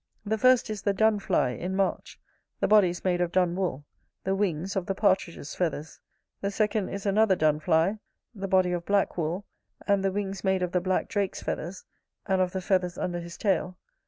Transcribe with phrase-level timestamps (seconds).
[0.25, 2.19] The first is the dun fly, in March:
[2.59, 3.85] the body is made of dun wool;
[4.23, 5.99] the wings, of the partridge's feathers.
[6.41, 7.99] The second is another dun fly:
[8.33, 9.45] the body, of black wool;
[9.85, 11.85] and the wings made of the black drake's feathers,
[12.25, 13.77] and of the feathers under his tail.